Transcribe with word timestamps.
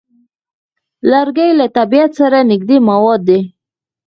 لرګی 1.11 1.49
له 1.59 1.65
طبیعت 1.77 2.11
سره 2.19 2.37
نږدې 2.51 2.77
مواد 2.89 3.21
دي. 3.29 3.39